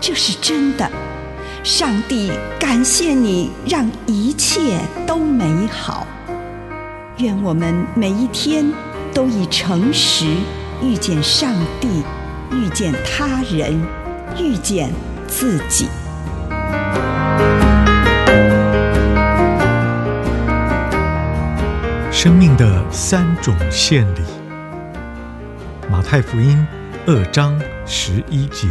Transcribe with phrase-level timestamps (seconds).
[0.00, 0.90] 这是真的，
[1.64, 6.06] 上帝感谢你，让一切都美好。
[7.18, 8.70] 愿我们每一天
[9.12, 10.26] 都以诚实
[10.82, 12.02] 遇见上帝，
[12.52, 13.80] 遇见他人，
[14.38, 14.92] 遇见
[15.26, 15.88] 自己。
[22.12, 24.20] 生命的三种献礼，
[25.90, 26.66] 马太福音
[27.06, 28.68] 二章十一节。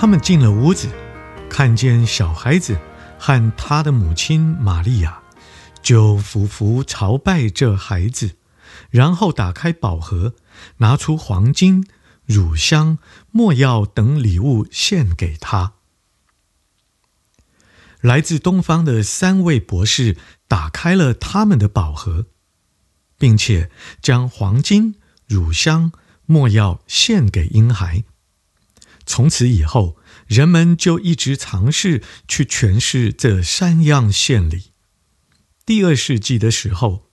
[0.00, 0.88] 他们进了屋子，
[1.50, 2.78] 看见小孩子
[3.18, 5.20] 和他的母亲玛利亚，
[5.82, 8.36] 就俯伏朝拜这孩子，
[8.90, 10.36] 然后打开宝盒，
[10.76, 11.84] 拿出黄金、
[12.24, 12.98] 乳香、
[13.32, 15.72] 没药等礼物献给他。
[18.00, 22.26] 来自东方的三位博士打开了他们的宝盒，
[23.18, 23.68] 并且
[24.00, 24.94] 将黄金、
[25.26, 25.90] 乳香、
[26.24, 28.04] 没药献给婴孩。
[29.08, 34.64] 从此以后，人们就一直尝试去诠释这三样献礼。
[35.64, 37.06] 第二世纪的时候，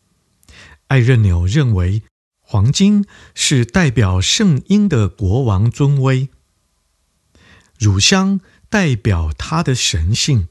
[0.88, 2.04] 艾任纽认为，
[2.42, 6.28] 黄金是代表圣婴的国王尊威，
[7.80, 10.50] 乳香代表他的神性，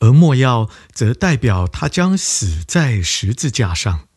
[0.00, 4.08] 而没药则代表他将死在十字架上。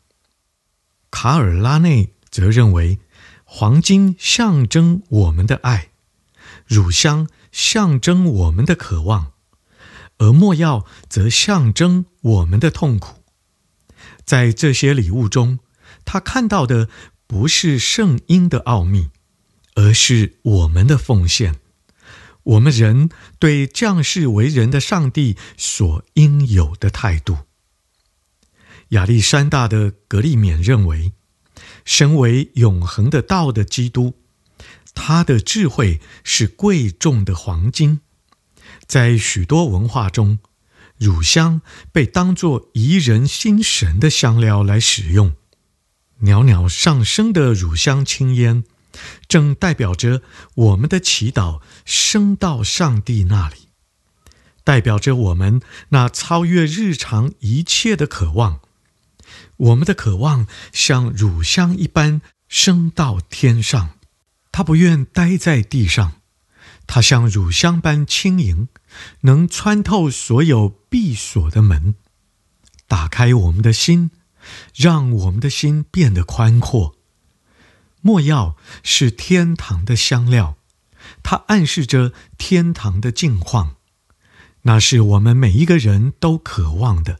[1.11, 2.97] 卡尔拉内则认为，
[3.43, 5.91] 黄金象征我们的爱。
[6.65, 9.33] 乳香象征我们的渴望，
[10.17, 13.23] 而没药则象征我们的痛苦。
[14.23, 15.59] 在这些礼物中，
[16.03, 16.89] 他看到的
[17.27, 19.09] 不是圣婴的奥秘，
[19.75, 21.55] 而是我们的奉献，
[22.43, 27.37] 我们人对降世为人的上帝所应有的态度。
[28.89, 31.13] 亚历山大的格利勉认为，
[31.83, 34.15] 身为永恒的道的基督。
[34.95, 37.99] 他的智慧是贵重的黄金，
[38.87, 40.39] 在许多文化中，
[40.97, 41.61] 乳香
[41.91, 45.35] 被当作怡人心神的香料来使用。
[46.19, 48.63] 袅袅上升的乳香青烟，
[49.27, 50.21] 正代表着
[50.55, 53.67] 我们的祈祷升到上帝那里，
[54.63, 58.61] 代表着我们那超越日常一切的渴望。
[59.57, 63.91] 我们的渴望像乳香一般升到天上。
[64.55, 66.13] 他不愿待在地上，
[66.87, 68.69] 他像乳香般轻盈，
[69.23, 71.95] 能穿透所有闭锁的门，
[72.87, 74.11] 打开我们的心，
[74.73, 76.95] 让我们的心变得宽阔。
[77.99, 80.55] 墨药是天堂的香料，
[81.21, 83.75] 它暗示着天堂的境况，
[84.61, 87.19] 那是我们每一个人都渴望的。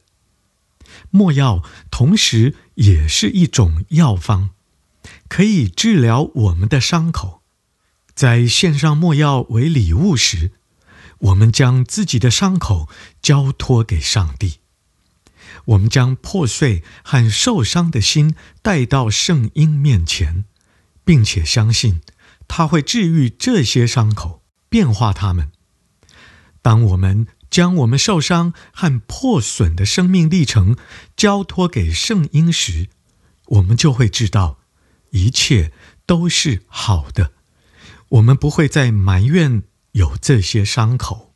[1.10, 4.52] 墨药同时也是一种药方。
[5.28, 7.42] 可以治疗我们的伤口。
[8.14, 10.52] 在献上没药为礼物时，
[11.20, 12.88] 我们将自己的伤口
[13.22, 14.60] 交托给上帝。
[15.66, 20.46] 我们将破碎和受伤的心带到圣婴面前，
[21.04, 22.02] 并且相信
[22.48, 25.52] 他会治愈这些伤口，变化他们。
[26.62, 30.78] 当我们将我们受伤和破损的生命历程
[31.18, 32.88] 交托给圣婴时，
[33.48, 34.60] 我们就会知道。
[35.16, 35.72] 一切
[36.06, 37.32] 都是好的，
[38.10, 39.64] 我们不会再埋怨
[39.94, 41.32] 有这些伤口。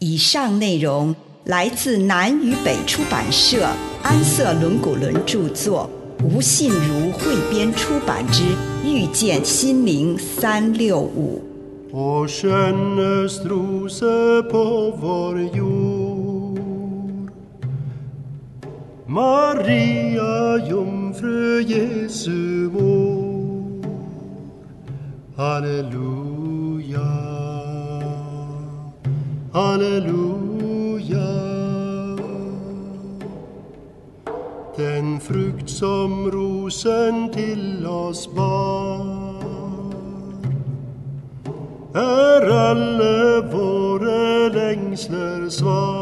[0.00, 1.14] 以上内容
[1.44, 3.70] 来自南与北出版社
[4.02, 5.88] 安瑟伦古伦著作，
[6.24, 8.42] 吴信如汇编出版之
[8.84, 11.40] 《遇见心灵三六五》。
[19.12, 23.84] Maria jungfru Jesu mor.
[25.36, 27.12] Halleluja,
[29.52, 31.30] halleluja.
[34.76, 39.42] Den frukt som rosen till oss bar
[41.94, 46.01] är alla våra längslor svar.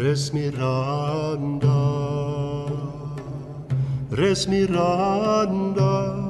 [0.00, 1.80] Resmiranda,
[4.10, 5.92] resmiranda.
[6.10, 6.20] Res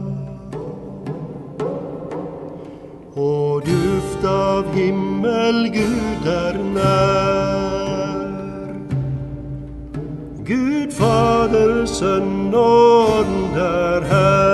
[3.14, 7.10] Och duft av himmel Gud är när
[10.44, 14.49] Gud Fader, Son och Ande här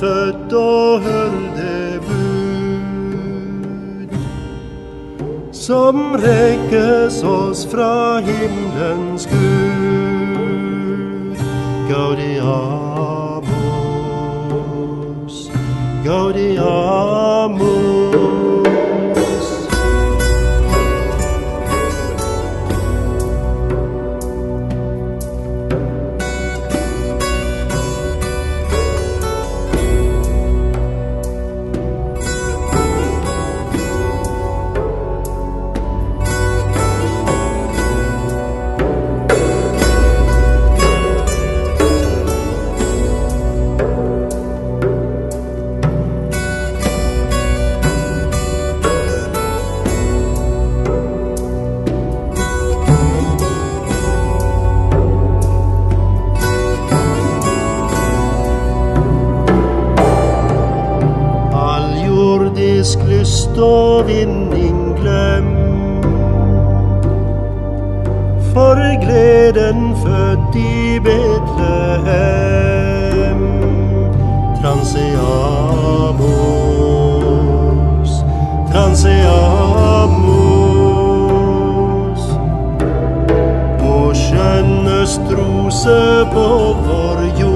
[0.00, 2.90] född och höll det bud
[5.52, 9.80] som räckes oss från himlens Gud.
[11.90, 13.50] Gaudiamus,
[16.04, 17.70] Gaudiamus.
[62.80, 65.56] Jordisk lyst och vinning glöm.
[68.54, 71.40] För glädjen född i Betlehem.
[74.62, 75.00] Transeamus,
[78.72, 79.20] transeamus
[83.78, 87.49] På skönnes rose på vår jord.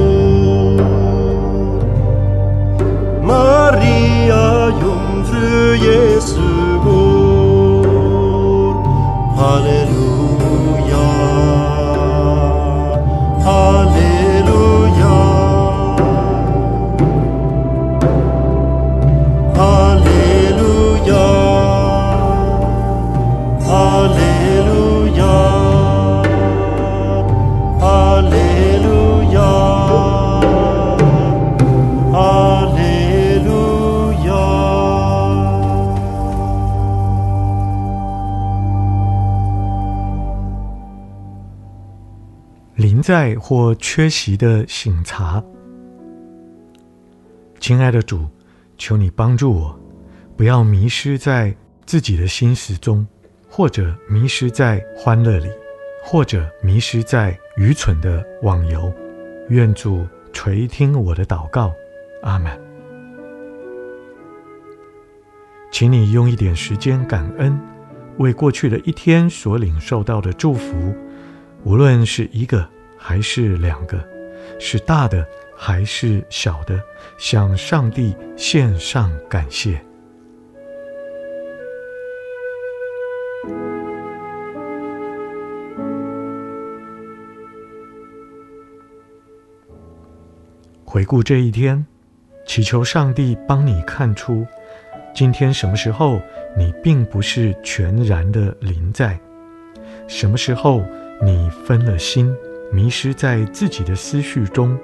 [5.85, 7.05] Yesugor
[9.37, 10.04] Hallelujah.
[43.05, 45.45] 在或缺席的醒察。
[47.61, 48.27] 亲爱的主，
[48.79, 49.79] 求你帮助我，
[50.39, 51.55] 不要迷失在
[51.85, 53.07] 自己的心事中，
[53.47, 55.51] 或者迷失在欢乐里，
[56.03, 58.91] 或者迷失在愚蠢的网游。
[59.51, 61.75] 愿主垂听我的祷告，
[62.23, 62.59] 阿门。
[65.71, 67.61] 请你用一点时间感恩，
[68.17, 70.95] 为过去的一天所领受到的祝福，
[71.65, 72.67] 无论是一个
[73.07, 74.03] 还是两个，
[74.59, 76.81] 是大的还是小的，
[77.19, 79.79] 向上帝献上感谢。
[90.83, 91.85] 回顾这一天，
[92.47, 94.47] 祈求上帝帮你看出，
[95.15, 96.19] 今天什么时候
[96.57, 99.21] 你并不是全然的临在，
[100.09, 100.83] 什么时候
[101.23, 102.35] 你分了心，
[102.75, 104.77] 迷失在自己的思绪中，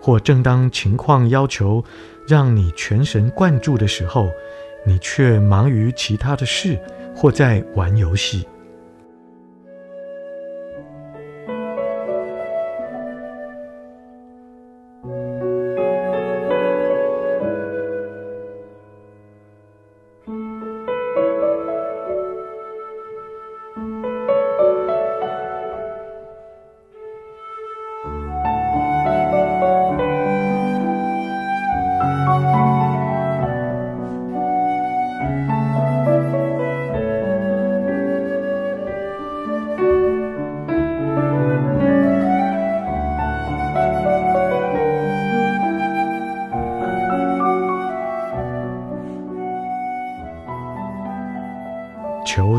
[0.00, 1.82] 或正当情况要求
[2.28, 4.28] 让你全神贯注的时候，
[4.84, 6.78] 你却忙于其他的事，
[7.16, 8.46] 或在玩游戏。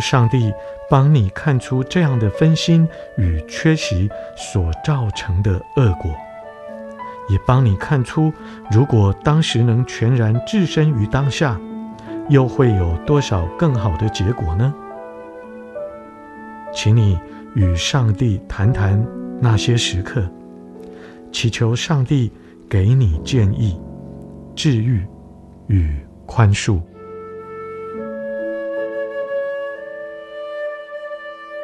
[0.07, 0.53] 上帝
[0.87, 4.07] 帮你看出这样的分心与缺席
[4.37, 6.11] 所造成的恶果，
[7.27, 8.31] 也帮你看出，
[8.69, 11.59] 如果当时能全然置身于当下，
[12.29, 14.71] 又会有多少更好的结果呢？
[16.71, 17.19] 请你
[17.55, 19.03] 与上帝谈谈
[19.41, 20.23] 那些时刻，
[21.31, 22.31] 祈求上帝
[22.69, 23.81] 给你建议、
[24.55, 25.03] 治愈
[25.65, 25.97] 与
[26.27, 26.79] 宽恕。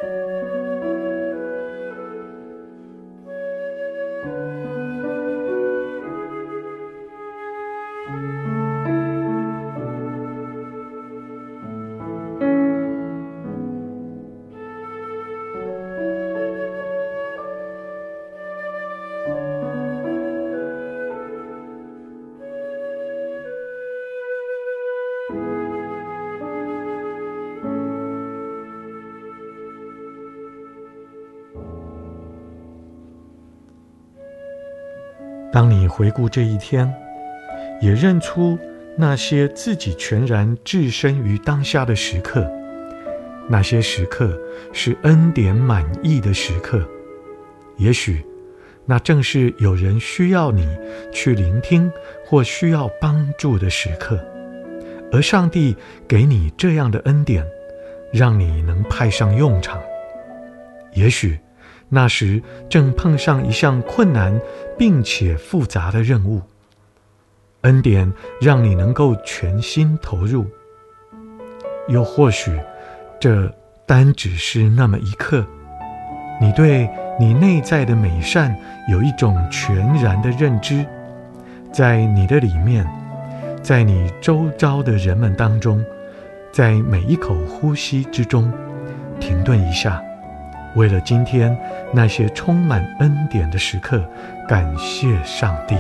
[0.02, 0.41] Thank you.
[35.62, 36.92] 当你回顾这一天，
[37.80, 38.58] 也认出
[38.98, 42.52] 那些自己全然置身于当下的时刻，
[43.48, 44.36] 那些时刻
[44.74, 46.84] 是恩典满溢的时刻。
[47.78, 48.26] 也许，
[48.88, 50.68] 那正是有人需要你
[51.14, 51.92] 去聆听
[52.26, 54.20] 或需要帮助的时刻，
[55.12, 55.78] 而上帝
[56.08, 57.46] 给你这样的恩典，
[58.12, 59.80] 让你能派上用场。
[60.94, 61.40] 也许。
[61.94, 64.40] 那时正碰上一项困难
[64.78, 66.42] 并且复杂的任务，
[67.62, 70.46] 恩典让你能够全心投入。
[71.90, 72.58] 又或许，
[73.20, 73.54] 这
[73.86, 75.46] 单只是那么一刻，
[76.40, 78.58] 你对你内在的美善
[78.88, 80.86] 有一种全然的认知，
[81.74, 82.88] 在你的里面，
[83.62, 85.84] 在你周遭的人们当中，
[86.54, 88.50] 在每一口呼吸之中，
[89.20, 90.02] 停顿一下。
[90.76, 91.58] 为了今天
[91.94, 94.04] 那些充满恩典的时刻，
[94.48, 95.76] 感谢上帝。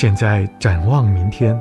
[0.00, 1.60] 现在展望明天，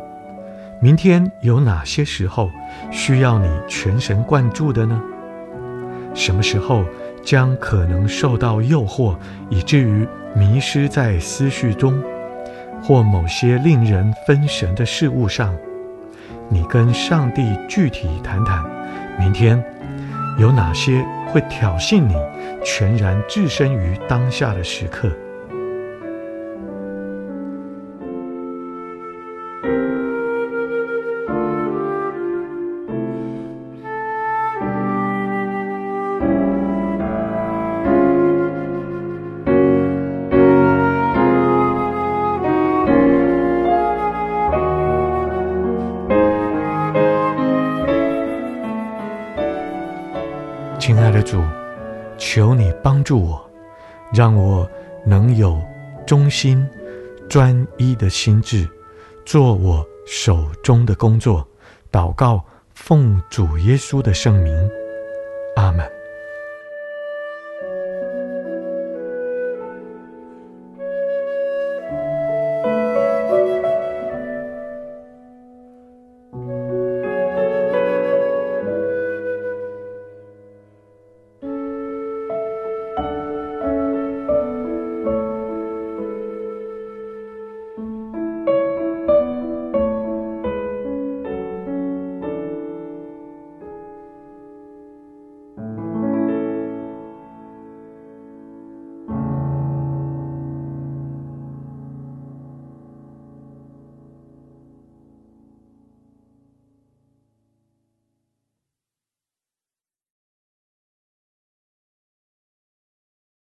[0.80, 2.50] 明天有哪些时候
[2.90, 4.98] 需要你全神贯注的呢？
[6.14, 6.86] 什么时候
[7.22, 9.14] 将可能受到诱惑，
[9.50, 12.02] 以至于迷失在思绪中，
[12.82, 15.54] 或某些令人分神的事物上？
[16.48, 18.64] 你跟上帝具体谈谈，
[19.20, 19.62] 明天
[20.38, 22.16] 有哪些会挑衅你
[22.64, 25.12] 全然置身于当下的时刻？
[54.20, 54.70] 让我
[55.06, 55.58] 能有
[56.06, 56.68] 忠心、
[57.30, 58.68] 专一的心志，
[59.24, 61.48] 做我手中的工作。
[61.90, 64.70] 祷告，奉主耶稣的圣名，
[65.56, 65.99] 阿门。